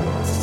[0.00, 0.39] Bye.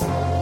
[0.00, 0.39] Thanks.